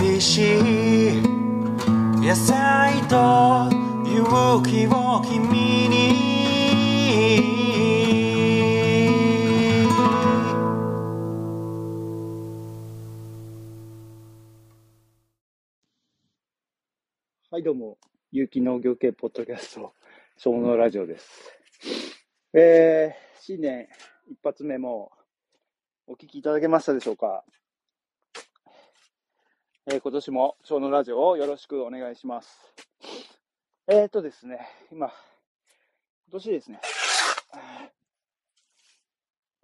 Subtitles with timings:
[0.00, 1.22] 美味しい
[2.24, 3.68] 野菜と
[4.06, 6.28] 勇気を君に
[17.50, 17.98] はい、どうも、
[18.30, 19.92] 有機農業系ポッドキャスト、
[20.36, 21.28] 小農ラジオです。
[22.52, 23.88] えー、新年
[24.30, 25.10] 一発目も
[26.06, 27.44] お聞きいただけましたでしょうか？
[29.90, 32.74] え、今年も小農ラジオをよろしくお願いします。
[33.86, 36.78] えーとですね、今、今年ですね、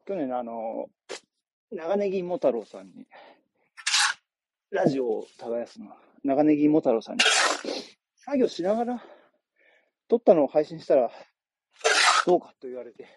[0.06, 0.86] 去年のあの、
[1.70, 3.06] 長ネギも太郎さんに、
[4.70, 7.20] ラジオを耕すの、長ネギも太郎さんに、
[8.16, 9.04] 作業しながら
[10.08, 11.10] 撮ったのを配信したら
[12.24, 13.08] どうかと言われて、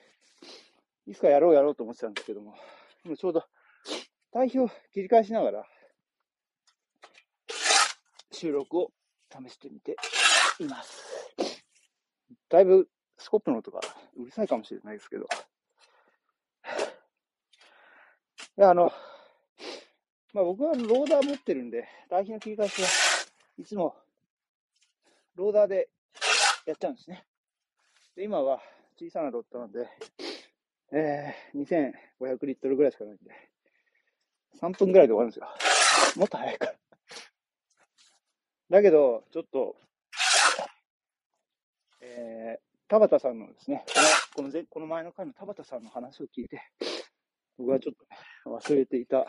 [1.06, 2.56] いつかやろうやろうと思ってたんですけども、
[3.06, 3.46] 今ちょうど
[4.34, 5.66] 対比を切り返しながら
[8.32, 8.92] 収録を
[9.32, 9.96] 試してみて
[10.60, 11.04] います。
[12.50, 13.80] だいぶスコップの音が
[14.16, 15.28] うるさいかもしれないですけど、
[18.58, 18.92] いや、あの、
[20.34, 22.88] まあ僕はローダー持ってるんで、対比の切り返しは
[23.58, 23.96] いつも
[25.36, 25.90] ローダーで
[26.66, 27.26] やっちゃうんですね。
[28.16, 28.60] で、今は
[29.00, 29.88] 小さなロットなんで、
[30.92, 33.32] えー、2500リットルぐらいしかないんで、
[34.60, 35.48] 3分ぐらいで終わるんですよ。
[36.16, 36.87] もっと早いから。
[38.70, 39.78] だけど、ちょっと、
[42.02, 43.86] えー、田畑さんのですね、
[44.36, 46.62] この、この前この前の回の田畑さんの話を聞いて、
[47.58, 49.26] 僕はちょっと、ね、忘れていた、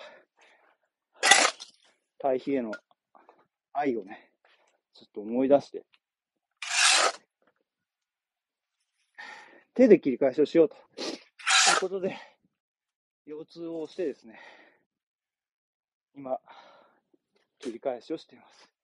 [2.18, 2.72] 対比への
[3.72, 4.32] 愛をね、
[4.92, 5.84] ちょっと思い出して、
[9.74, 12.16] 手で切り返しをしようということで、
[13.24, 14.40] 腰痛をしてですね、
[16.16, 16.40] 今、
[17.60, 18.77] 切り返しをしています。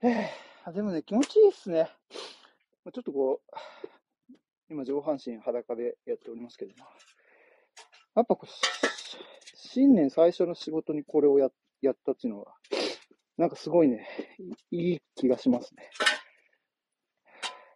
[0.02, 1.90] えー、でもね、気持ちいいっすね。
[2.90, 4.34] ちょっとこう、
[4.70, 6.88] 今上半身裸でやっておりますけども、
[8.14, 8.46] やっぱこう、
[9.54, 11.50] 新年最初の仕事にこれをや
[11.82, 12.54] やったっていうのは、
[13.36, 14.08] なんかすごいね、
[14.70, 15.90] いい気がしますね。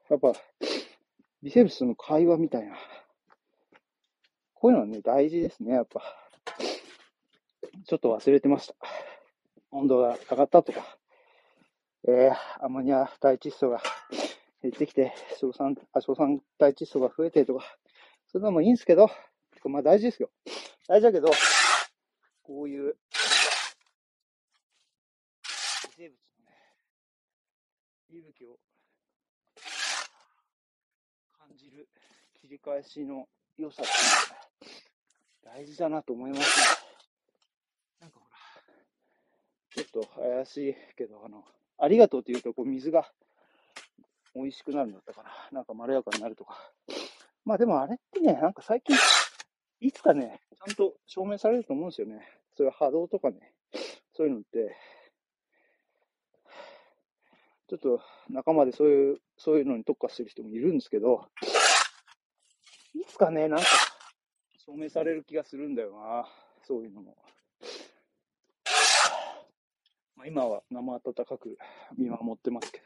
[0.09, 0.33] やっぱ、
[1.43, 2.75] 微生物との会話みたいな。
[4.55, 6.01] こういうのはね、大事ですね、やっぱ。
[7.87, 8.75] ちょっと忘れてました。
[9.71, 10.99] 温度が上がったとか、
[12.07, 13.83] えー、アンモニア大窒素が
[14.61, 17.65] 減ってきて、硝酸、あ、硝酸大窒素が増えてとか、
[18.27, 19.09] そういうのもいいんですけど、
[19.65, 20.31] まあ大事ですよ。
[20.87, 21.31] 大事だけど、
[22.43, 22.99] こういう、微
[25.97, 26.53] 生物のね、
[28.11, 28.59] 息吹を
[31.39, 31.89] 感じる
[32.39, 33.93] 切り返しの良さって
[34.67, 34.73] いう
[35.47, 36.67] のは大事だなと思いますね。
[38.01, 38.37] なんかほら、
[39.83, 41.47] ちょっと怪しいけど、あの、
[41.79, 43.11] ありがとうって言うと、こう水が
[44.35, 45.31] 美味しくなるんだったかな。
[45.53, 46.59] なんかまろやかになるとか。
[47.45, 48.97] まあでもあれってね、なんか最近、
[49.81, 52.27] いつかね、ちゃんと証明されると思うんですよね。
[52.57, 53.53] そういう波動とかね、
[54.15, 54.77] そういうのって、
[57.69, 61.27] ちょっと仲間でそういう、そういうのに特化してる人もいるんですけど、
[62.95, 63.67] いつかね、なんか
[64.59, 66.29] 証明される気がするんだよな。
[66.63, 67.17] そういうのも。
[70.27, 71.59] 今は生温かく
[71.97, 72.85] 見守ってますけど。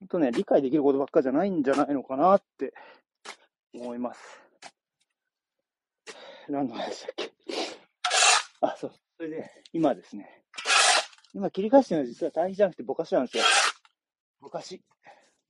[0.00, 2.74] 本当ね、理解できることばっかじゃないんじゃないのかなって
[3.74, 4.20] 思います。
[6.48, 7.32] 何の話だっけ？
[8.60, 8.92] あ、そう。
[9.16, 10.44] それで、今ですね。
[11.32, 13.44] 今切り返してるのは実は対比じゃなくてぼかしなんですよ。
[14.40, 14.82] ぼかし。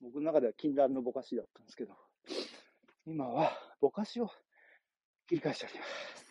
[0.01, 1.93] 僕の中では禁断のぼかしだったんですけど、
[3.05, 3.51] 今は
[3.81, 4.29] ぼかしを
[5.27, 6.26] 切り返しております。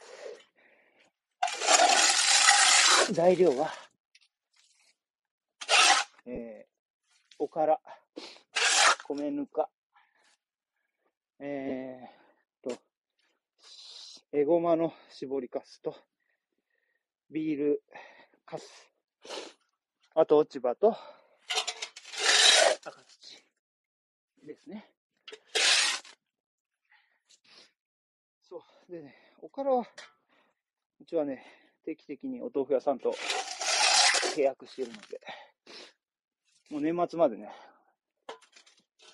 [3.12, 3.70] 材料は、
[6.26, 7.78] えー、おから、
[9.04, 9.68] 米ぬか、
[11.38, 12.76] えー、と、
[14.32, 15.94] えごまの絞りかすと、
[17.30, 17.82] ビール
[18.44, 18.64] かす、
[20.16, 20.96] あと落ち葉と、
[22.84, 23.44] 赤土
[24.44, 24.90] ですね。
[28.42, 28.90] そう。
[28.90, 29.86] でね、おからは、
[31.00, 33.14] うちはね、定期的にお豆腐屋さんと
[34.34, 35.20] 契約しているので、
[36.68, 37.48] もう年末までね、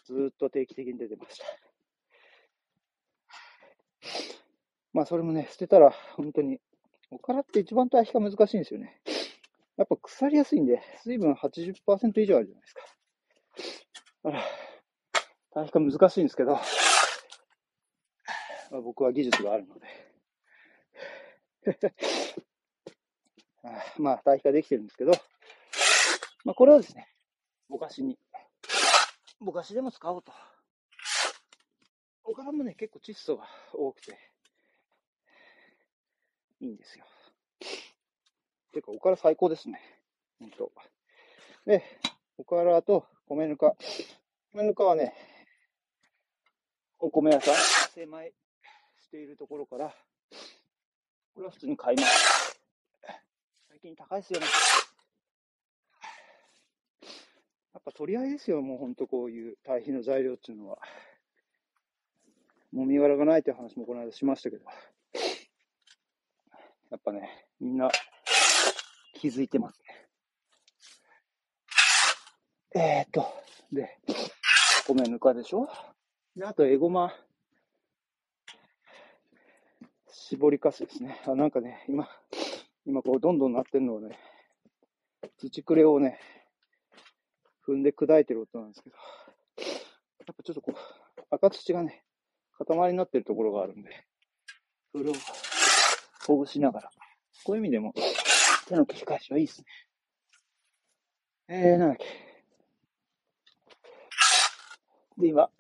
[0.07, 1.45] ずっと定期的に出てました。
[4.95, 6.63] まあそれもね、捨てたら本当に、
[7.11, 9.03] おからって一番対比が難しいんですよね。
[9.77, 12.87] やっぱ腐りやすいんで、水分80%以上あるじゃないですか。
[14.25, 14.45] だから、
[15.53, 16.63] 対比が難しいんですけど、ま
[18.79, 20.13] あ、僕は技術があるので。
[23.99, 25.13] まあ、堆肥ができてるんですけど、
[26.45, 27.09] まあ、これをですね、
[27.69, 28.19] ぼかしに、
[29.41, 30.33] ぼかしでも使おうと。
[32.25, 34.19] おからもね、結構窒素が多くて、
[36.61, 37.05] いいんですよ。
[38.73, 39.81] ていうか、おから最高ですね。
[40.41, 40.73] ほんと。
[41.67, 41.85] で、
[42.39, 43.75] おからと米ぬか。
[44.53, 45.15] 米ぬかはね、
[46.99, 47.55] お米屋さん、
[47.95, 48.33] 精米
[49.01, 49.95] しているところから、
[51.35, 52.62] これは普通に買います。
[53.97, 54.47] 高いですよね。
[57.75, 60.79] やっぱ取り合いですよ、もうほんとこういう堆肥の材料っていうのは。
[62.71, 64.65] もみ殻がないっていう話もこの間しましたけど。
[66.91, 67.91] やっぱね、みんな
[69.15, 70.09] 気づいてますね。
[72.75, 73.27] えー、っと、
[73.73, 73.99] で、
[74.87, 75.69] 米ぬかでしょ？
[76.37, 77.13] で、あと、エゴマ、
[80.09, 81.21] 絞りかすですね。
[81.27, 82.09] あ、なんかね、今、
[82.85, 84.19] 今こう、どんどんなってるのをね、
[85.39, 86.19] 土くれをね、
[87.67, 88.97] 踏んで砕いてる音なんですけど、
[90.27, 92.05] やっぱちょっとこう、赤土がね、
[92.67, 94.05] 塊になってるところがあるんで、
[94.93, 95.13] それを
[96.27, 96.91] ほぐしながら、
[97.45, 97.95] こういう意味でも、
[98.67, 99.67] 手の切り返しはいいですね。
[101.49, 102.05] えー、なんだっけ。
[105.19, 105.51] で、今、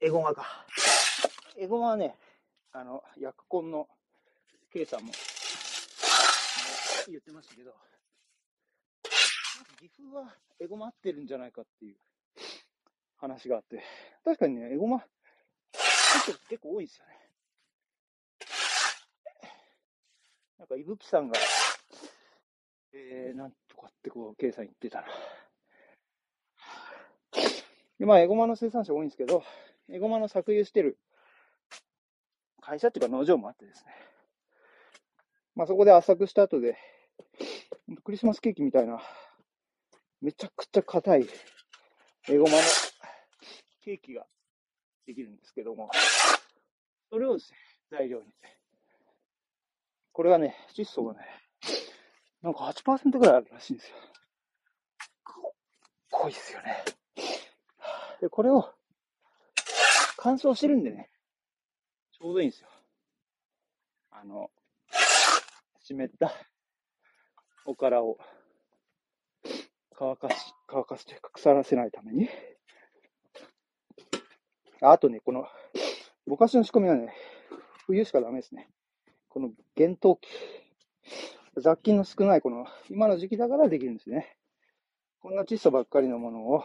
[0.00, 0.66] エゴマか。
[1.56, 2.16] エゴマはね、
[2.72, 3.88] あの、薬根の
[4.74, 5.12] K さんも、
[7.06, 7.72] 言ってましたけど、
[9.78, 11.96] 岐阜はエゴマ合ってるんじゃないかっていう
[13.18, 13.84] 話があって、
[14.24, 15.04] 確かにね、エゴマ、
[16.48, 17.12] 結構多いんですよね。
[20.58, 21.38] なんか、いぶきさんが、
[22.92, 25.06] えー、なんとかってこう、K さん言ってたな。
[28.00, 29.44] で、まあ、エゴマの生産者多いんですけど、
[29.88, 30.98] エゴマの搾油してる
[32.60, 34.13] 会社っていうか農場もあってですね。
[35.54, 36.76] まあ、そこで圧搾した後で、
[38.02, 39.00] クリスマスケーキみたいな、
[40.20, 41.28] めちゃくちゃ硬い
[42.28, 42.58] エゴマの
[43.82, 44.26] ケーキが
[45.06, 45.90] できるんですけども、
[47.10, 47.58] それをですね、
[47.90, 48.24] 材料に。
[50.12, 51.20] これがね、窒素がね、
[52.42, 53.96] なんか8%ぐらいあるらしいんですよ。
[56.10, 56.84] 濃いですよね。
[58.20, 58.72] で、これを
[60.16, 61.10] 乾燥してるんでね、
[62.12, 62.68] ちょうどいいんですよ。
[64.10, 64.50] あの、
[65.86, 66.32] 湿った
[67.66, 68.16] おからを
[69.94, 72.30] 乾かし、乾かして腐らせないために。
[74.80, 75.46] あとね、この、
[76.26, 77.14] ぼかしの仕込みはね、
[77.86, 78.70] 冬しかダメですね。
[79.28, 80.28] この厳冬期。
[81.58, 84.38] 雑菌の少ないこの、今の時期だからできるんですね。
[85.20, 86.64] こんな窒素ばっかりのものを、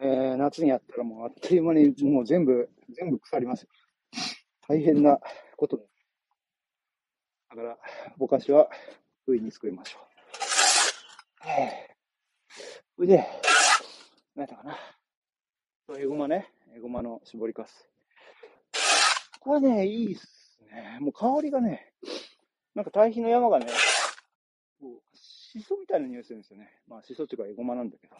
[0.00, 3.68] えー、夏にやったらもうあっという間にもう全部、全部腐ります。
[4.66, 5.18] 大変な
[5.58, 5.91] ことだ。
[7.54, 7.78] だから、
[8.16, 8.70] ぼかしは
[9.26, 11.48] 冬に作りましょう。
[11.48, 12.54] えー、
[12.96, 13.26] それで、
[14.34, 15.98] 何やったかな。
[15.98, 16.48] エゴマね。
[16.74, 17.90] エゴマの絞りかす。
[19.38, 20.96] これね、いいっすね。
[21.00, 21.92] もう香りがね、
[22.74, 23.66] なんか堆肥の山がね、
[24.80, 26.70] こう、シソみたいな匂いするんですよね。
[26.88, 28.16] まあ、シソっていうかエゴマなんだけど。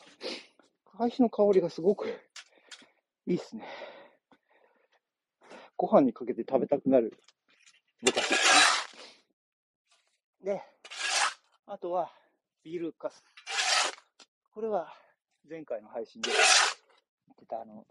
[0.99, 2.07] 堆肥の香りがすごく
[3.27, 3.67] いいっすね。
[5.79, 7.17] ご飯にかけて食べたくなる
[8.05, 8.52] ぼかし
[10.43, 10.61] で。
[11.67, 12.11] あとは、
[12.65, 13.25] ビールカス。
[14.53, 14.93] これは、
[15.49, 17.87] 前回の配信で言ってた、あの、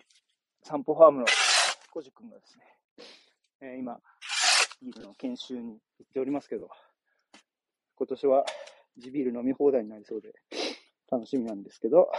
[0.61, 1.25] 散歩ファームの
[1.91, 2.65] コジ君がですね、
[3.61, 3.99] えー、今、
[4.81, 6.69] ビールの研修に行っておりますけど、
[7.95, 8.45] 今年は
[8.97, 10.33] 地ビール飲み放題になりそうで、
[11.09, 12.11] 楽しみなんですけど、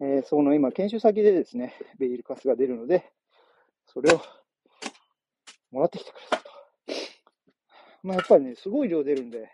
[0.00, 3.10] えー、その今、研修先でですね、ビールカスが出るので、
[3.86, 4.20] それを
[5.70, 6.53] もらってきてくれたと。
[8.04, 9.50] まあ、やっぱりね、すごい量出るんで、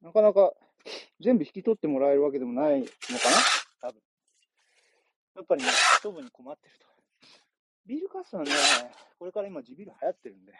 [0.00, 0.54] なかなか
[1.20, 2.92] 全部引き取ってもらえるわけでもないのか
[3.82, 3.88] な？
[3.88, 4.00] 多分。
[5.36, 5.68] やっぱりね、
[6.02, 6.86] 処分に困ってると。
[7.86, 8.50] ビールカスはね、
[9.18, 10.54] これから今地ビール流行ってるんで、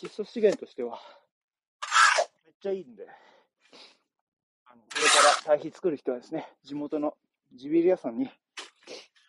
[0.00, 0.98] 窒素資源としては、
[2.46, 3.06] めっちゃいいんで、
[4.64, 5.08] あの、これか
[5.44, 7.14] ら堆肥作る人はですね、地元の
[7.54, 8.30] 地ビール屋さんに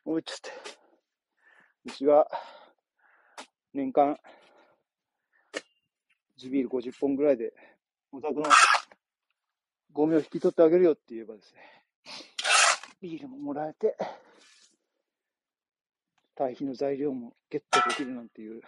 [0.05, 0.51] 置いちゃって、
[1.85, 2.29] うちは
[3.73, 4.17] 年間
[6.39, 7.53] 地ビール50本ぐらいで、
[8.13, 8.45] お宅の
[9.91, 11.61] ゴミを引き取ってあげるよって言えばですね、
[13.01, 13.97] ビールももらえて、
[16.35, 18.61] 堆肥の材料もゲットできるなんていう、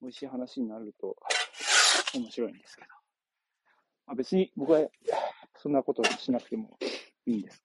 [0.00, 1.16] 美味しい話になると
[2.14, 2.88] 面白いんですけど。
[4.06, 4.88] まあ、別に僕は
[5.56, 6.78] そんなことしなくても
[7.26, 7.62] いいんです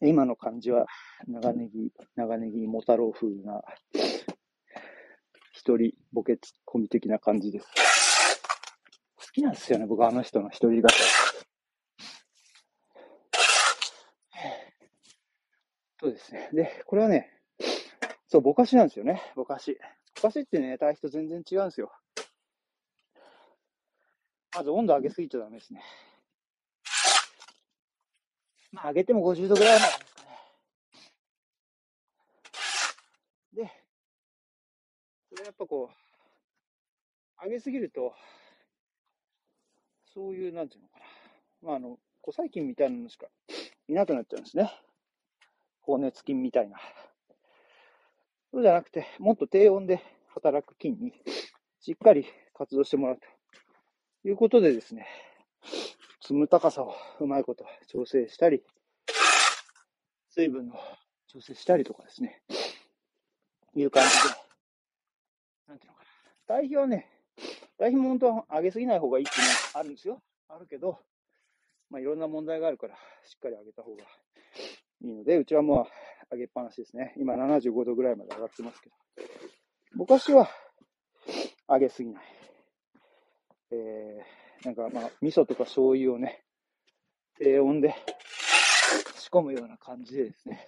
[0.00, 0.86] が今の感じは、
[1.28, 3.62] 長ネギ、長ネギ、モタロウ風な、
[5.60, 7.66] 一人ボケツッコミ的な感じです。
[9.16, 10.94] 好きなんですよね、僕あの人の一人語り。
[16.00, 16.48] そうですね。
[16.54, 17.30] で、これはね、
[18.26, 19.78] そう、ぼかしなんですよね、ぼかし。
[20.14, 21.92] ぼかしってね、対比と全然違うんですよ。
[24.56, 25.82] まず温度上げすぎちゃダメですね。
[28.72, 30.30] まあ、上げても50度ぐらいまでですかね。
[33.52, 33.70] で、
[35.29, 38.14] そやっぱこう、上げすぎると、
[40.12, 41.04] そういう、なんていうのかな。
[41.62, 43.26] まあ、あの、古細菌みたいなのしか
[43.88, 44.70] いなくなっちゃうんですね。
[45.80, 46.78] 放熱菌みたいな。
[48.52, 50.02] そうじゃなくて、もっと低温で
[50.34, 51.12] 働く菌に
[51.80, 55.06] しっかり活動してもらうということでですね、
[56.20, 58.62] 積む高さをうまいこと調整したり、
[60.28, 60.74] 水分の
[61.28, 62.42] 調整したりとかですね、
[63.74, 64.49] いう感じで、
[65.70, 66.10] なんていうのかな。
[66.48, 67.06] 堆肥はね、
[67.78, 70.20] 堆肥も本当は上げすぎない方がいいっていうのはあるんですよ。
[70.48, 70.98] あるけど、
[71.90, 75.86] まあいろんな問題があるから、しっかり上げた方がいいので、うちはも
[76.30, 77.14] う上げっぱなしですね。
[77.16, 78.96] 今75度ぐらいまで上がってますけど。
[79.92, 80.50] 昔は
[81.68, 82.24] 上げすぎない。
[83.70, 86.42] えー、なんかまあ、味噌とか醤油をね、
[87.38, 87.94] 低温で
[89.14, 90.66] 仕込むような感じでですね、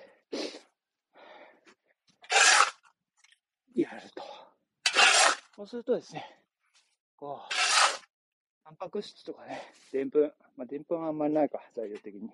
[3.74, 4.11] やる。
[5.54, 6.24] そうするとですね、
[7.16, 7.54] こう、
[8.64, 9.60] タンパク質とかね、
[9.92, 12.30] でんぷん、まあ、でんぷんはあんまりないか、材料的に。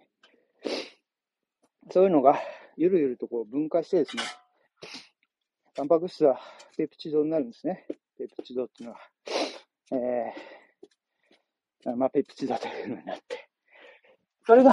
[1.90, 2.38] そういうのが
[2.76, 4.22] ゆるゆるとこう分解してですね、
[5.74, 6.38] タンパク質は
[6.76, 7.86] ペプチドになるんですね。
[8.16, 9.00] ペプチドっていうのは、
[9.90, 13.48] えー、まあ、ペプチドというのになって、
[14.46, 14.72] それが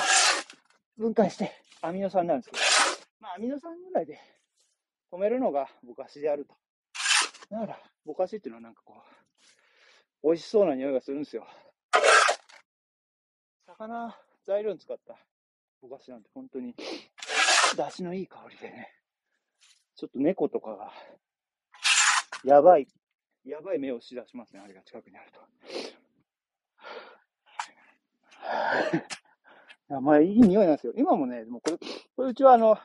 [0.98, 2.64] 分解してアミノ酸になるんですけど、
[3.22, 4.20] まあ、アミノ酸ぐらいで
[5.12, 6.56] 止めるのがぼかしであると。
[7.50, 8.96] だから、ぼかしっていうのはなんかこ
[10.24, 11.46] う、美味しそうな匂いがするんですよ。
[13.68, 15.16] 魚、材料に使った
[15.82, 16.74] ぼかしなんて本当に、
[17.78, 18.92] 出汁のいい香りでね、
[19.96, 20.92] ちょっと猫とかが、
[22.44, 22.88] やばい、
[23.44, 25.42] やばい目をしだしますね、あれが近くにあると。
[30.02, 30.94] まあ、いい匂いなんですよ。
[30.96, 31.78] 今もね、もうこれ、
[32.16, 32.80] これうちはあの、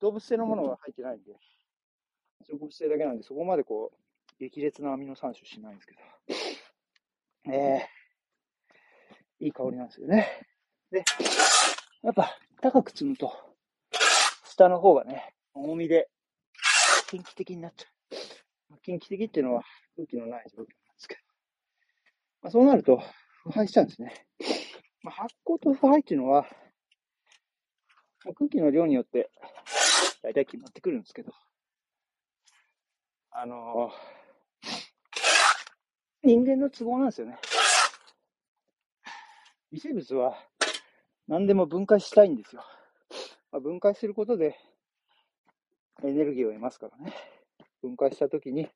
[0.00, 1.34] 動物性のものが入ってないんで、
[2.46, 3.98] 植物性だけなんで、そこまでこう、
[4.38, 10.46] 激烈なアミノ酸種しないんですけど、えー、いい香りなんですよね。
[10.90, 11.04] で、
[12.02, 13.32] やっぱ高く積むと、
[14.44, 16.08] 下の方がね、重みで、
[17.08, 17.86] 近畿的になっちゃ
[18.74, 18.78] う。
[18.82, 19.62] 近畿的っていうのは
[19.96, 21.20] 空気のない状況なんですけど。
[22.42, 23.02] まあ、そうなると、
[23.42, 24.26] 腐敗しちゃうんですね。
[25.02, 26.46] まあ、発酵と腐敗っていうのは、
[28.36, 29.30] 空気の量によって、
[30.22, 31.32] 大体決まってくるんですけど、
[33.40, 33.92] あの、
[36.24, 37.38] 人間の都合なんですよね。
[39.70, 40.34] 微生物は、
[41.28, 42.64] 何でも分解したいんですよ。
[43.52, 44.58] まあ、分解することで
[46.02, 47.14] エネルギーを得ますからね。
[47.80, 48.68] 分解したときに、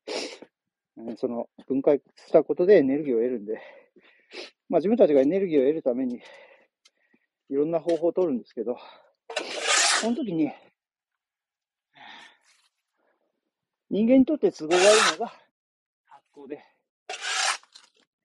[1.17, 3.59] その分解したことでエネルギーを得るんで、
[4.69, 6.21] まあ、自分たちがエネルギーを得るために
[7.49, 8.77] いろんな方法を取るんですけど、
[9.99, 10.53] その時に
[13.93, 15.27] 人間にとって都合が悪いのが
[16.07, 16.63] 発酵で、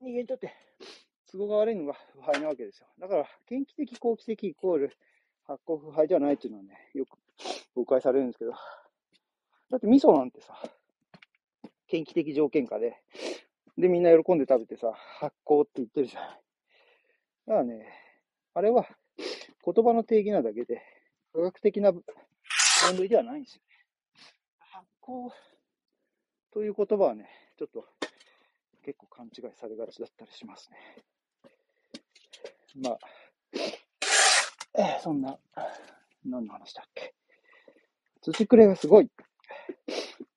[0.00, 0.54] 人間にとって
[1.30, 2.86] 都合が悪いのが腐敗なわけですよ。
[2.98, 4.96] だから、元気的、好気的イコール
[5.46, 7.18] 発酵腐敗じゃないっていうのはね、よく
[7.74, 8.52] 誤解されるんですけど。
[8.52, 10.54] だって味噌なんてさ、
[11.88, 12.96] 元気的条件下で、
[13.76, 16.30] で、みんな喜んで食べてさ、発酵って言ってるじゃない。
[16.30, 17.86] だからね、
[18.54, 18.86] あれは
[19.62, 20.80] 言葉の定義なだけで、
[21.34, 22.02] 科学的な分
[22.96, 23.68] 類ではないんですよね。
[24.60, 25.30] 発酵
[26.52, 27.28] という言葉はね、
[27.58, 27.84] ちょっと
[28.84, 30.78] 結構勘違いされがちだったりしますね。
[32.82, 32.98] まあ、
[34.78, 35.38] え、そんな、
[36.24, 37.14] 何の話だっけ。
[38.22, 39.10] 土くれがすごい。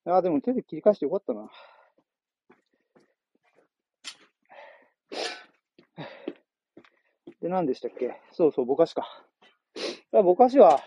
[0.06, 1.50] ああ、でも手で切り返してよかったな。
[7.41, 9.08] で、何でしたっけそうそう、ぼかしか。
[10.12, 10.82] ぼかしは、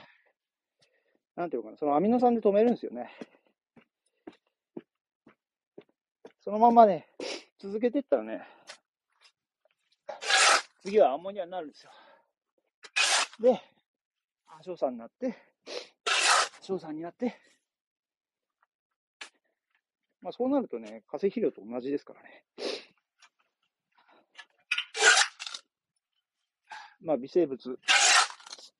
[1.34, 3.10] なんていうのかな、そのアミノ酸で止めるんですよね。
[6.44, 7.08] そのままね、
[7.58, 8.46] 続けていったらね、
[10.82, 11.90] 次はアンモニアになるんですよ。
[13.40, 13.62] で、
[14.48, 15.34] 亜硝酸になって、
[16.60, 17.34] 硝酸になって、
[20.20, 22.44] まあそうなるとね、化成肥料と同じですからね。
[27.00, 27.78] まあ微生物、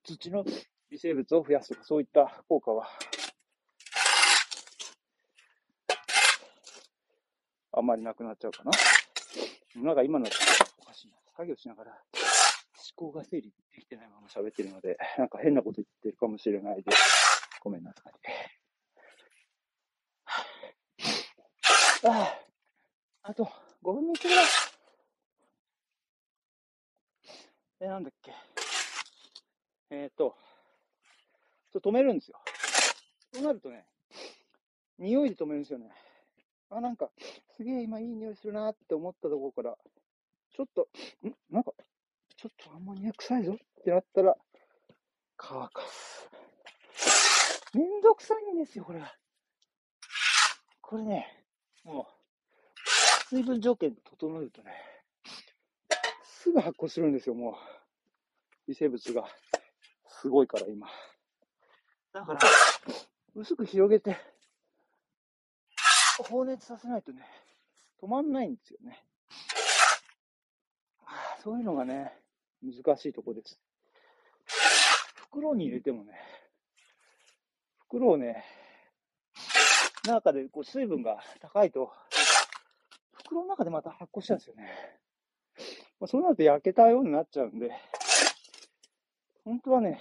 [0.02, 0.44] 土の
[0.90, 2.87] 微生物を増やすとか、そういった効果は、
[7.74, 8.73] あんまりなくなっちゃうかな。
[9.83, 11.14] なんか今のおかしいな。
[11.37, 17.49] 作業しながら思考が整理できてないまま喋ってるので、なんか変なこと言ってるかもしれないです。
[17.61, 18.12] ごめんなさい。
[22.07, 22.38] あ
[23.23, 23.49] あ、あと
[23.83, 24.45] 5分の1ぐらい。
[27.81, 28.33] え、なんだっけ。
[29.91, 30.37] えっ、ー、と、
[31.75, 32.38] 止めるんですよ。
[33.33, 33.85] そうなるとね、
[34.99, 35.91] 匂いで止めるんですよね。
[36.76, 37.09] あ、なんか、
[37.57, 39.78] すげえ今いい匂いするなって思ったところから、
[40.57, 40.88] ちょっと、
[41.23, 41.33] ん？
[41.49, 41.73] なんか、
[42.37, 44.37] ちょっとアンモニア臭いぞってなったら、
[45.37, 46.28] 乾かす。
[47.75, 49.14] めんどくさいんですよ、これは。
[50.81, 51.45] これね、
[51.85, 54.73] もう、水分条件整えるとね、
[56.25, 57.54] すぐ発酵するんですよ、もう。
[58.66, 59.28] 微生物が。
[60.09, 60.88] すごいから、今。
[62.12, 62.40] だから、
[63.37, 64.16] 薄く広げて、
[66.23, 67.23] 放熱させないとね、
[68.00, 69.04] 止まんないんですよね。
[71.42, 72.12] そういうのがね、
[72.62, 73.61] 難しいとこです。
[75.16, 76.12] 袋に入れてもね、
[77.88, 78.44] 袋をね、
[80.06, 81.92] 中でこう水分が高いと、
[83.12, 84.71] 袋の中でまた発酵しちゃうんですよね。
[86.00, 87.71] まあ、そうなると焼けたようになっちゃうんで、
[89.44, 90.00] 本当はね、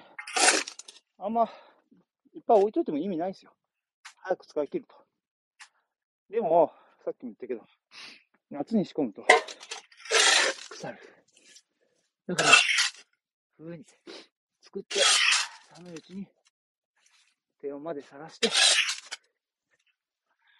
[1.17, 1.49] あんま
[2.33, 3.51] いっぱい置いといても意味ないですよ。
[4.17, 5.02] 早く使い切ると。
[6.33, 6.71] でも、
[7.05, 7.61] さっきも言ったけど、
[8.49, 9.23] 夏に仕込むと、
[10.71, 10.97] 腐る。
[12.25, 12.49] だから、
[13.59, 13.85] 風に
[14.59, 14.99] 作って、
[15.75, 16.27] 寒いうちに、
[17.61, 18.49] 低温までさらして、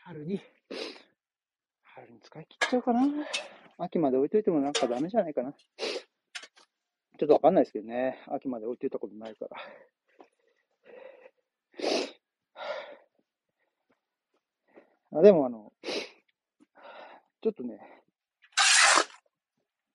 [0.03, 0.39] 春に、
[1.81, 3.01] 春に使い切っちゃうかな。
[3.79, 5.53] 秋まで置いといてもなんかダメじゃないかな。
[5.53, 8.23] ちょっとわかんないですけどね。
[8.27, 9.57] 秋まで置いといたことないから。
[15.15, 15.62] あでもあの、
[17.43, 17.77] ちょっとね、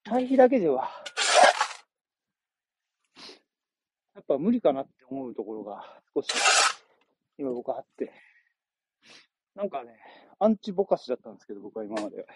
[0.04, 0.90] 堆肥だけでは、
[4.14, 5.82] やっぱ無理かなって思うところが
[6.14, 6.28] 少し
[7.38, 8.12] 今僕あって、
[9.54, 9.96] なんかね、
[10.38, 12.26] アンチぼかしだったんですけど、僕は今まで。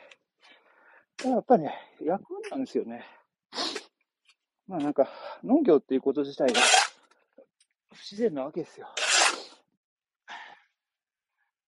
[1.24, 3.04] やっぱね、役なんですよね。
[4.66, 5.10] まあなんか、
[5.44, 6.60] 農業っていうこと自体が
[7.92, 8.88] 不自然なわけですよ。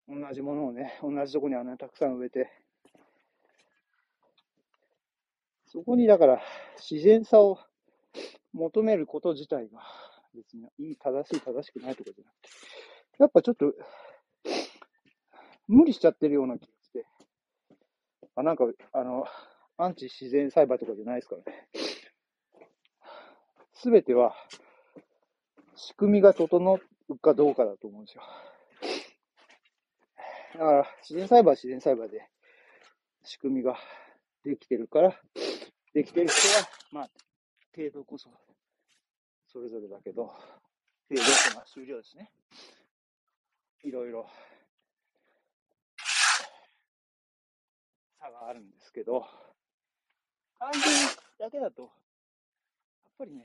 [0.09, 2.64] 同じものをね、同じとこにあんなにたくさん植えて、
[5.75, 6.41] そこにだから
[6.89, 7.59] 自然さを
[8.53, 9.81] 求めること自体が
[10.33, 12.49] 別にいい、正しい、正しくないとかじゃなくて、
[13.19, 13.75] やっぱちょっと
[15.67, 17.07] 無理しちゃってるような気がして、
[18.37, 19.25] あ、なんか、あの、
[19.77, 21.69] アンチ自然栽培とかじゃないですからね。
[23.73, 24.37] すべては
[25.75, 28.23] 仕組みが整うかどうかだと思うんですよ。
[30.55, 32.29] だから、自然栽培は自然栽培で
[33.25, 33.77] 仕組みが
[34.45, 35.21] できてるから、
[35.95, 37.11] できてる人は、まあ、
[37.73, 38.29] 程度こそ、
[39.47, 40.35] それぞれだけど、程
[41.11, 41.17] 度
[41.53, 42.33] とは終了ですね。
[43.85, 44.29] いろいろ、
[48.19, 49.25] 差があるんですけど、
[50.59, 50.83] 単純
[51.39, 51.91] だけだと、やっ
[53.17, 53.45] ぱりね、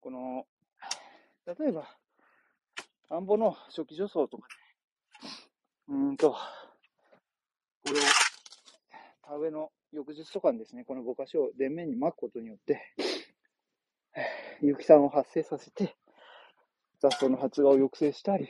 [0.00, 0.46] この、
[1.44, 1.86] 例えば、
[3.10, 4.48] 田んぼの初期除草とか
[5.86, 6.38] で、うんと、こ
[7.92, 8.02] れを、
[9.22, 12.80] 田植えの翌日とかにですね、このぼかしを田面に巻くことによって、
[14.62, 15.96] 有機酸を発生させて、
[17.00, 18.48] 雑草の発芽を抑制したり、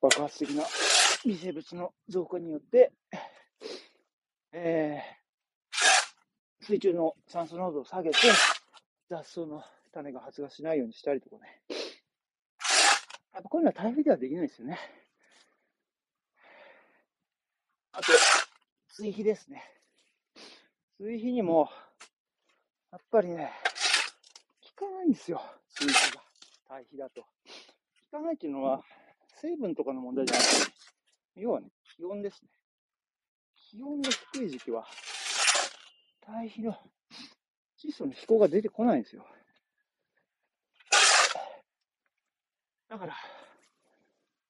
[0.00, 0.64] 爆発的な
[1.26, 2.92] 微生物の増加によって、
[4.52, 8.16] えー、水中の酸素濃度を下げて、
[9.10, 11.60] 雑草の種が発芽しないようにしたりとかね、
[13.34, 14.78] やっぱこういうのは台風ではできないですよね。
[18.00, 18.12] あと、
[18.88, 19.62] 追肥ですね。
[20.96, 21.68] 追肥にも、
[22.90, 23.52] やっぱりね、
[24.78, 25.42] 効かないんですよ。
[25.68, 26.22] 追肥が。
[26.66, 27.20] 堆肥だと。
[27.20, 27.26] 効
[28.10, 28.82] かないっていうのは、
[29.34, 30.72] 成分とかの問題じゃなくて、
[31.36, 32.48] 要はね、気温ですね。
[33.54, 34.86] 気温が低い時期は、
[36.22, 36.78] 堆肥の
[37.76, 39.26] 窒素の飛行が出てこないんですよ。
[42.88, 43.14] だから、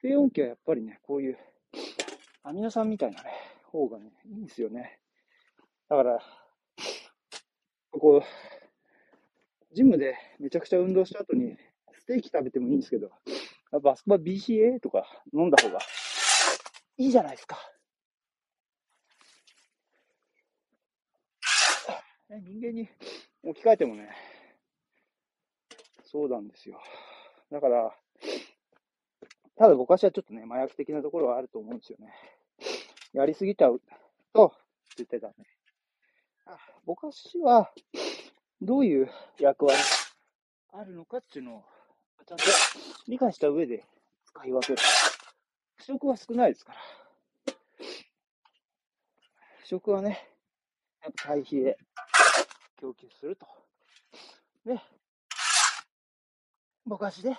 [0.00, 1.38] 低温期はやっぱりね、こういう
[2.42, 3.30] アミノ酸みたいなね、
[3.64, 4.98] 方がね、いいんですよね。
[5.88, 6.18] だから、
[7.92, 11.56] こう、ジムでめちゃくちゃ運動した後に、
[11.92, 13.10] ステーキ食べてもいいんですけど、
[13.72, 15.78] やっぱあそこは BCA とか飲んだ方が
[16.96, 17.58] いいじゃないですか。
[22.30, 22.88] 人間に
[23.42, 24.08] 置き換えてもね、
[26.04, 26.80] そうなんですよ。
[27.50, 27.94] だから、
[29.60, 32.14] ただ僕はちょっとね、麻薬的なところはあると思うんですよね。
[33.12, 33.78] やりすぎちゃう
[34.32, 34.54] と、
[34.96, 35.44] 絶対ダメ。
[36.46, 37.06] あ僕
[37.42, 37.70] は
[38.62, 39.78] どういう役割
[40.72, 41.64] あるのかっていうのを、
[42.26, 42.44] ちゃんと
[43.06, 43.84] 理解した上で
[44.24, 44.78] 使い分ける。
[45.74, 46.78] 不食は少ないですから。
[49.58, 50.26] 不食はね、
[51.02, 51.76] やっぱ対比で
[52.80, 53.46] 供給すると。
[54.64, 54.80] で、
[56.86, 57.36] ぼかしで、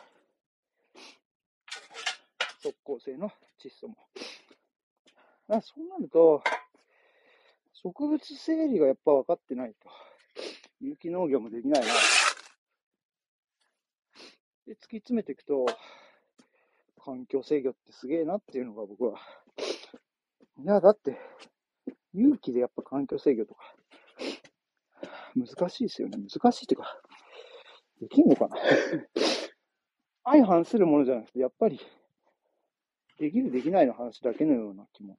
[2.62, 3.98] 即効性の窒素も。
[5.48, 6.44] あそうなると、
[7.74, 9.90] 植物整理がやっぱ分かってないと、
[10.80, 11.88] 有機農業もできないな。
[14.68, 15.66] で、突き詰めていくと、
[17.04, 19.20] 環境制御ってすげえなっていうのが僕は。
[20.60, 21.18] いや、だって、
[22.14, 23.76] 有機でやっぱ環境制御とか、
[25.36, 26.18] 難しいですよね。
[26.18, 27.02] 難しいっていうか、
[28.00, 28.58] できんのかな
[30.24, 31.80] 相反するものじゃなくて、やっぱり、
[33.20, 35.18] できるできないの話だけのような気も。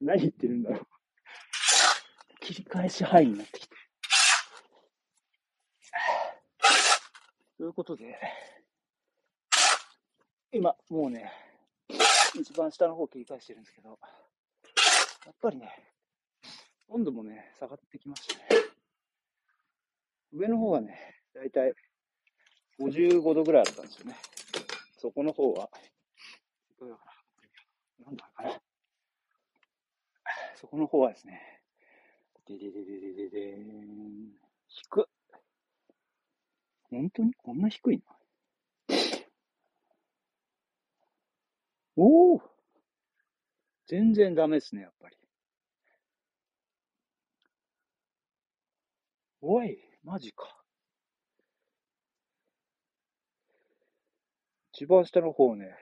[0.00, 0.86] 何言ってるんだろう。
[2.40, 3.74] 切り返し範囲になってきて。
[7.56, 8.18] ということで、
[10.52, 11.32] 今、もうね、
[12.34, 13.98] 一番下の方切り返してるんですけど、
[15.24, 15.70] やっぱりね、
[16.88, 18.60] 温度もね、下がってきましたね。
[20.32, 21.72] 上の方はね、だいたい
[22.80, 24.16] 55度ぐらいあったんですよね。
[24.98, 25.70] そこの方は、
[26.84, 27.04] どうだか
[28.00, 28.06] な。
[28.06, 28.60] なんだかな。
[30.56, 31.40] そこの方はですね、
[32.46, 34.32] でででででででーん。
[34.68, 35.04] 低っ。
[36.90, 38.02] 本当にこんな低いの？
[41.96, 42.42] おお
[43.86, 45.16] 全然ダメですね、やっぱり。
[49.40, 50.54] おい、マジか。
[54.72, 55.76] 一番下の方ね、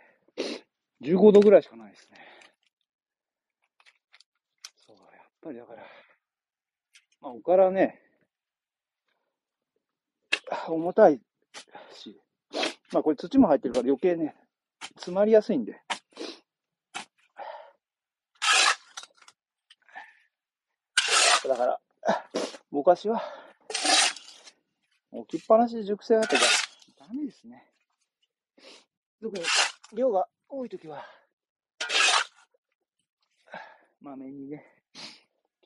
[1.03, 2.19] 15度ぐらいしかないですね。
[4.87, 5.83] そう、やっぱりだから、
[7.21, 8.01] まあ、おからね、
[10.69, 11.21] 重たい
[11.93, 12.21] し、
[12.93, 14.37] まあこれ土も入ってるから余計ね、
[14.95, 15.81] 詰まりやすいんで。
[21.49, 21.81] だから、
[22.71, 23.21] ぼかしは、
[25.11, 26.43] 置きっぱなしで熟成だとか、
[27.01, 27.67] ダメですね。
[29.21, 29.45] 特に
[29.93, 31.03] 量が多いときは、
[34.03, 34.67] まめにね、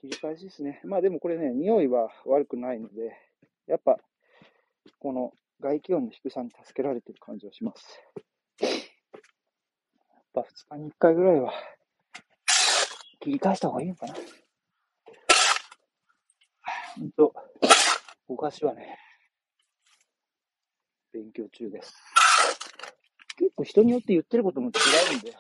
[0.01, 0.81] 切り返しですね。
[0.85, 3.19] まあでもこれね、匂いは悪くないので、
[3.67, 3.99] やっぱ、
[5.01, 8.01] この外気温の低さに助けられてる感じはします。
[8.61, 8.73] やっ
[10.33, 11.53] ぱ2日に1回ぐらいは、
[13.19, 14.15] 切り返した方がいいのかな。
[16.97, 17.35] ほんと、
[18.29, 18.97] ぼかしはね、
[21.13, 22.16] 勉強中です。
[23.37, 25.33] 結構人によって言ってることも違うんで、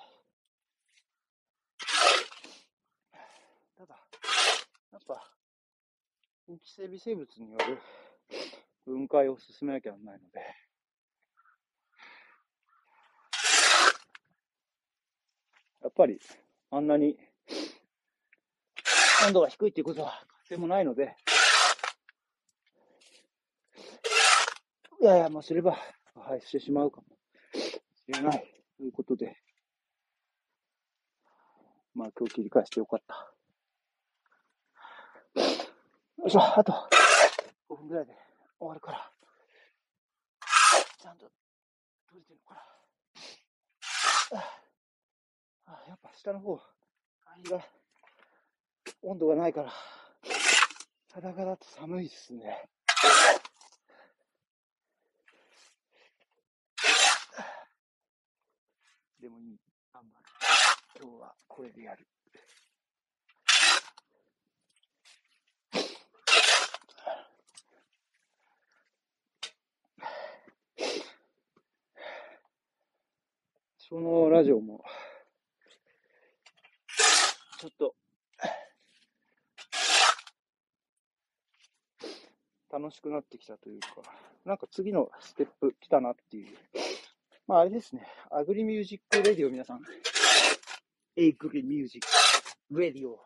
[3.78, 3.96] ただ、
[4.92, 5.32] やっぱ、
[6.48, 7.78] 有機性微生物による
[8.84, 10.40] 分解を進めなきゃならないので、
[15.82, 16.20] やっぱり、
[16.70, 17.18] あんなに
[19.26, 21.16] 温度が低いっていうことは確定もないので、
[25.00, 25.72] いやいや、もうすれば
[26.14, 27.15] 破壊してしまうかも。
[28.06, 29.36] しれないということで、
[31.92, 33.32] まあ今日切り返してよかった。
[36.18, 36.72] よいしょ、あと
[37.68, 38.12] 5分ぐらいで
[38.60, 39.10] 終わるから、
[41.00, 41.26] ちゃんと
[42.06, 42.54] 閉じてるのか
[44.32, 44.40] な。
[45.66, 46.60] あやっぱ下の方、
[47.24, 47.60] 肺が、
[49.02, 49.72] 温度がないから、
[51.12, 52.68] 裸だと寒いっすね。
[59.26, 59.58] でもいい。
[59.92, 60.24] 頑張る。
[61.02, 62.06] 今日はこれでやる。
[73.76, 74.84] そのラジオも、
[77.58, 77.96] ちょっと、
[82.70, 83.88] 楽しくなってきたというか、
[84.44, 86.56] なんか次のステップ来たなっていう。
[87.46, 89.80] まああれですね、アグリミュージックレディオ皆さん、
[91.14, 92.02] アグリミュージッ
[92.74, 93.20] クレディオ、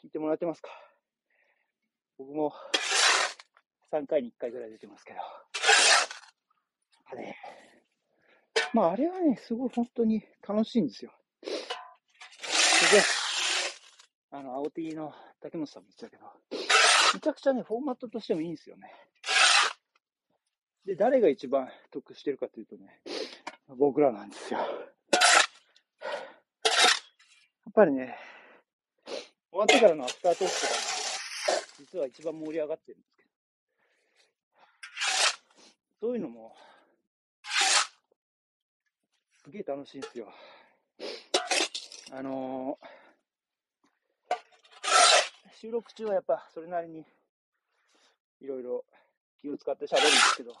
[0.00, 0.70] 聞いてもらってますか？
[2.18, 2.54] 僕も
[3.92, 5.18] 3回に1回ぐらい出てますけど。
[7.12, 7.34] あれ、
[8.72, 11.12] まああれはね、すごい本当に楽しいんですよ。
[11.42, 11.48] で、
[14.30, 16.30] あの、青 T の竹本さんも言ってたけど、
[17.14, 18.94] めちゃくちゃね、フォーマットとしてもいいんですよね。
[20.84, 23.02] で、誰が一番得してるかというとね、
[23.78, 24.58] 僕らなんですよ。
[24.58, 24.68] やっ
[27.72, 28.16] ぱりね、
[29.50, 30.58] 終わってからのアフタートークが、
[31.78, 33.28] 実は一番盛り上がってるんですけど、
[36.00, 36.56] そういうのも、
[39.44, 40.32] すげえ楽しいんですよ。
[42.12, 44.34] あのー、
[45.60, 47.06] 収録中はやっぱそれなりに
[48.40, 48.84] いろいろ
[49.40, 50.56] 気を使って喋るんですけど、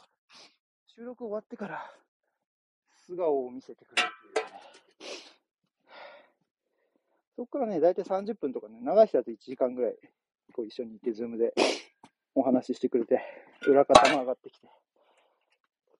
[1.00, 1.82] 収録終わってから
[3.06, 4.52] 素顔を見せてくれるというね。
[7.36, 9.94] そこからね、だいたい30分とかね、長い人だと1時間ぐらい、
[10.52, 11.54] こう一緒に行って、ズームで
[12.34, 13.18] お話ししてくれて、
[13.66, 14.68] 裏方も上がってきて、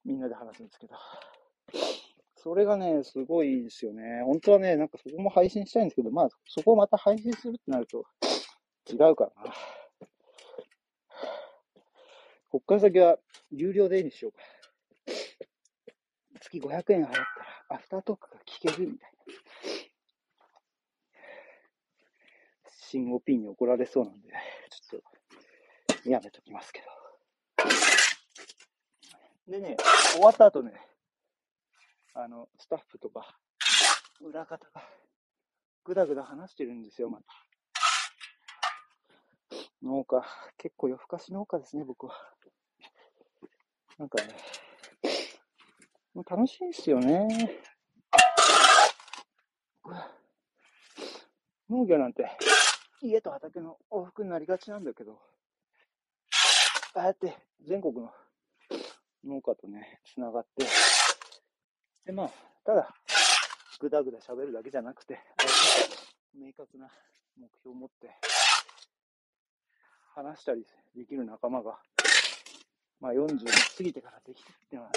[0.04, 0.94] みんなで話すんですけど、
[2.36, 4.22] それがね、すごいですよね。
[4.26, 8.04] 本当はね、なんかそこも配信したいんですけど、まあ、そこをまた配信するってなると、
[8.86, 9.54] 違うからな。
[12.50, 13.16] こっから先は
[13.50, 14.59] 有料でいいにしようか。
[16.50, 17.24] 月500円払ったら、
[17.68, 19.20] アフタートークが聞けるみたいな。
[22.90, 24.32] 新 OP に怒られそうなんで、
[24.68, 25.00] ちょっ
[26.02, 26.86] と、やめときますけど。
[29.46, 29.76] でね、
[30.12, 30.72] 終わった後ね、
[32.14, 33.38] あの、スタッフとか、
[34.20, 34.82] 裏方が、
[35.84, 37.26] ぐだぐだ話してるんですよ、また。
[39.82, 40.24] 農家、
[40.58, 42.14] 結構夜更かし農家ですね、僕は。
[43.98, 44.34] なんかね、
[46.14, 47.60] もう楽しいですよね。
[51.68, 52.28] 農業なんて、
[53.00, 55.20] 家と畑の往復になりがちなんだけど、
[56.94, 58.12] ああやって全国の
[59.24, 60.66] 農家とね、つながって、
[62.04, 62.30] で、まあ、
[62.64, 62.92] ただ、
[63.78, 65.20] ぐだぐだ喋るだけじゃなくて、
[66.34, 66.88] 明確な
[67.38, 68.10] 目標を持って、
[70.14, 71.78] 話したりできる仲間が、
[73.00, 73.46] まあ40
[73.76, 74.92] 過ぎてからできてるっていうのは、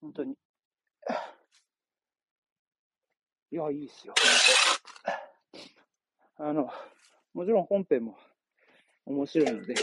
[0.00, 0.32] 本当に、
[3.50, 4.14] いや、いいっすよ。
[6.38, 6.70] あの、
[7.32, 8.18] もちろん本編も
[9.06, 9.74] 面白いので、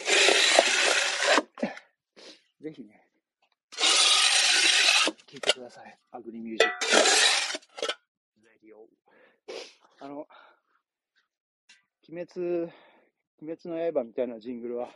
[2.61, 3.07] ぜひね、
[5.27, 5.99] 聞いてください。
[6.11, 6.75] アグリミュージック。
[8.45, 8.87] レディオ。
[9.99, 10.27] あの、
[12.07, 12.71] 鬼滅、
[13.41, 14.95] 鬼滅の刃みたいなジングルは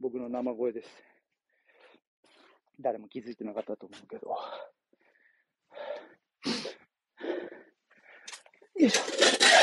[0.00, 0.88] 僕の生声です。
[2.80, 4.28] 誰も気づいてなかったと思うけど。
[8.78, 9.55] よいしょ。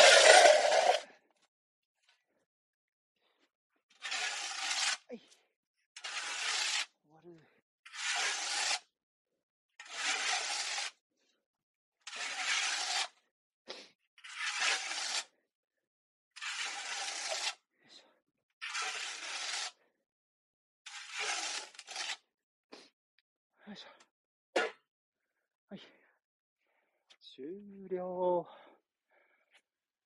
[27.35, 27.45] 終
[27.89, 28.45] 了。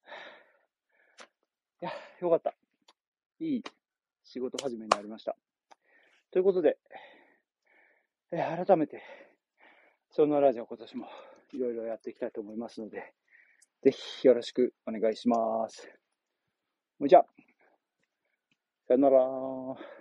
[1.81, 2.55] いや、よかった。
[3.39, 3.63] いい
[4.23, 5.35] 仕事始めになりました。
[6.31, 6.77] ということで、
[8.31, 9.03] え改めて、
[10.09, 11.09] そのラジオ今年も
[11.51, 13.13] いろいろやっていきたいと思いますので、
[13.81, 15.85] ぜひよろしくお願いします。
[17.01, 17.25] じゃあ、
[18.87, 19.96] さよなら